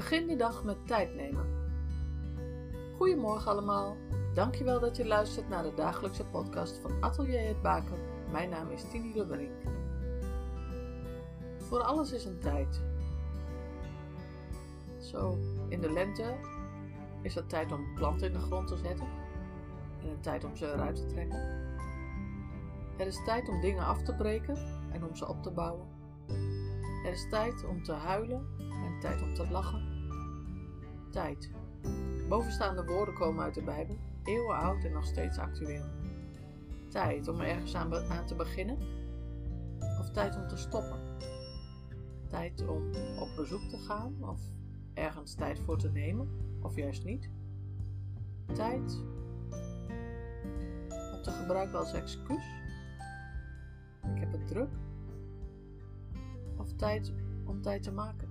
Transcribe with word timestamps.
Begin 0.00 0.26
de 0.26 0.36
dag 0.36 0.64
met 0.64 0.86
tijd 0.86 1.14
nemen. 1.14 1.46
Goedemorgen 2.96 3.50
allemaal. 3.50 3.96
Dankjewel 4.34 4.80
dat 4.80 4.96
je 4.96 5.06
luistert 5.06 5.48
naar 5.48 5.62
de 5.62 5.74
dagelijkse 5.74 6.24
podcast 6.24 6.78
van 6.78 6.90
Atelier 7.00 7.46
het 7.46 7.62
Baken. 7.62 7.98
Mijn 8.30 8.50
naam 8.50 8.70
is 8.70 8.90
Tini 8.90 9.14
Lubberink. 9.14 9.52
Voor 11.58 11.82
alles 11.82 12.12
is 12.12 12.24
een 12.24 12.38
tijd. 12.38 12.82
Zo, 15.00 15.38
in 15.68 15.80
de 15.80 15.92
lente 15.92 16.36
is 17.22 17.34
het 17.34 17.48
tijd 17.48 17.72
om 17.72 17.94
planten 17.94 18.26
in 18.26 18.32
de 18.32 18.38
grond 18.38 18.68
te 18.68 18.76
zetten 18.76 19.08
en 20.02 20.08
een 20.08 20.20
tijd 20.20 20.44
om 20.44 20.56
ze 20.56 20.72
eruit 20.72 20.96
te 20.96 21.06
trekken. 21.06 21.38
Er 22.96 23.06
is 23.06 23.24
tijd 23.24 23.48
om 23.48 23.60
dingen 23.60 23.84
af 23.84 24.02
te 24.02 24.14
breken 24.14 24.56
en 24.92 25.04
om 25.04 25.16
ze 25.16 25.28
op 25.28 25.42
te 25.42 25.50
bouwen. 25.50 25.86
Er 27.04 27.12
is 27.12 27.28
tijd 27.30 27.64
om 27.64 27.82
te 27.82 27.92
huilen 27.92 28.46
en 28.58 28.69
tijd 29.00 29.22
om 29.22 29.34
te 29.34 29.50
lachen. 29.50 29.82
Tijd. 31.10 31.50
Bovenstaande 32.28 32.84
woorden 32.84 33.14
komen 33.14 33.44
uit 33.44 33.54
de 33.54 33.62
Bijbel, 33.62 33.96
eeuwen 34.24 34.56
oud 34.56 34.84
en 34.84 34.92
nog 34.92 35.04
steeds 35.04 35.38
actueel. 35.38 35.84
Tijd 36.88 37.28
om 37.28 37.40
ergens 37.40 37.74
aan, 37.74 38.26
te 38.26 38.34
beginnen 38.34 38.78
of 40.00 40.10
tijd 40.10 40.36
om 40.36 40.48
te 40.48 40.56
stoppen. 40.56 40.98
Tijd 42.28 42.68
om 42.68 42.90
op 43.18 43.28
bezoek 43.36 43.62
te 43.62 43.78
gaan 43.78 44.14
of 44.20 44.40
ergens 44.94 45.34
tijd 45.34 45.60
voor 45.60 45.78
te 45.78 45.90
nemen 45.90 46.28
of 46.62 46.76
juist 46.76 47.04
niet. 47.04 47.30
Tijd 48.52 49.02
om 51.14 51.22
te 51.22 51.30
gebruiken 51.30 51.78
als 51.78 51.92
excuus. 51.92 52.44
Ik 54.14 54.20
heb 54.20 54.32
het 54.32 54.46
druk. 54.46 54.70
Of 56.56 56.72
tijd 56.72 57.12
om 57.44 57.62
tijd 57.62 57.82
te 57.82 57.92
maken. 57.92 58.29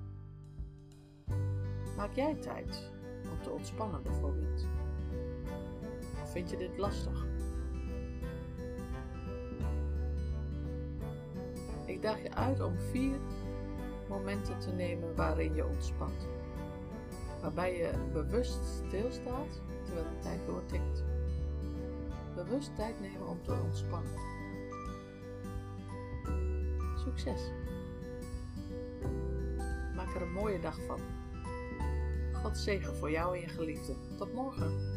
Maak 2.00 2.14
jij 2.14 2.36
tijd 2.36 2.92
om 3.32 3.42
te 3.42 3.50
ontspannen 3.50 4.02
bijvoorbeeld? 4.04 4.68
Of 6.22 6.32
vind 6.32 6.50
je 6.50 6.58
dit 6.58 6.78
lastig? 6.78 7.26
Ik 11.86 12.02
daag 12.02 12.22
je 12.22 12.34
uit 12.34 12.62
om 12.62 12.78
vier 12.78 13.20
momenten 14.10 14.60
te 14.60 14.72
nemen 14.72 15.16
waarin 15.16 15.56
je 15.56 15.68
ontspant. 15.68 16.28
Waarbij 17.42 17.78
je 17.78 17.92
bewust 18.14 18.66
stilstaat 18.66 19.62
terwijl 19.84 20.06
de 20.10 20.20
tijd 20.20 20.46
doortikt. 20.46 21.04
Bewust 22.36 22.76
tijd 22.76 23.00
nemen 23.00 23.28
om 23.28 23.42
te 23.42 23.60
ontspannen. 23.64 24.14
Succes! 26.96 27.52
Maak 29.96 30.16
er 30.16 30.22
een 30.22 30.32
mooie 30.32 30.60
dag 30.60 30.86
van. 30.86 31.00
God 32.42 32.58
zegen 32.58 32.96
voor 32.96 33.12
jou 33.12 33.36
en 33.36 33.42
je 33.42 33.48
geliefde. 33.48 33.96
Tot 34.18 34.34
morgen. 34.34 34.89